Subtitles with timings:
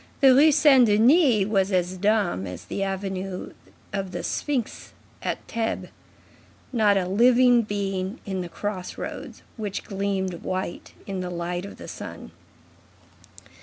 [0.19, 3.53] The Rue Saint Denis was as dumb as the avenue
[3.93, 5.89] of Sphinxes at Thebes.
[6.73, 11.87] Not a living being in the crossroads, which gleamed white in the light of the
[11.87, 12.31] sun.